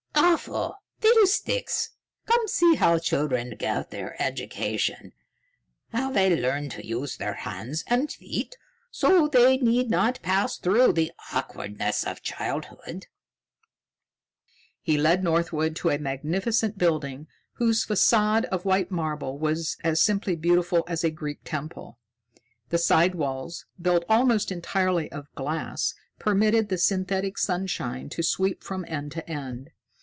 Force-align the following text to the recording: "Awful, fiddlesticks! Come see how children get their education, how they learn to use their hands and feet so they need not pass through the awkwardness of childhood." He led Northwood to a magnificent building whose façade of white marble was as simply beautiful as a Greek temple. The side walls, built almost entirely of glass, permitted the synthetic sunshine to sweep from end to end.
"Awful, 0.23 0.75
fiddlesticks! 0.99 1.91
Come 2.25 2.47
see 2.47 2.73
how 2.75 2.97
children 2.99 3.53
get 3.59 3.91
their 3.91 4.19
education, 4.19 5.11
how 5.91 6.09
they 6.09 6.35
learn 6.35 6.67
to 6.69 6.85
use 6.85 7.17
their 7.17 7.33
hands 7.33 7.83
and 7.85 8.11
feet 8.11 8.57
so 8.89 9.27
they 9.27 9.57
need 9.57 9.89
not 9.91 10.21
pass 10.23 10.57
through 10.57 10.93
the 10.93 11.11
awkwardness 11.33 12.03
of 12.05 12.21
childhood." 12.23 13.05
He 14.81 14.97
led 14.97 15.23
Northwood 15.23 15.75
to 15.77 15.89
a 15.89 15.99
magnificent 15.99 16.75
building 16.77 17.27
whose 17.53 17.85
façade 17.85 18.45
of 18.45 18.63
white 18.65 18.89
marble 18.89 19.37
was 19.37 19.77
as 19.83 20.01
simply 20.01 20.35
beautiful 20.35 20.83
as 20.87 21.03
a 21.03 21.11
Greek 21.11 21.39
temple. 21.43 21.99
The 22.69 22.77
side 22.79 23.13
walls, 23.15 23.65
built 23.79 24.05
almost 24.09 24.51
entirely 24.51 25.11
of 25.11 25.33
glass, 25.35 25.93
permitted 26.19 26.69
the 26.69 26.77
synthetic 26.79 27.37
sunshine 27.37 28.07
to 28.09 28.23
sweep 28.23 28.63
from 28.63 28.85
end 28.87 29.11
to 29.11 29.29
end. 29.29 29.69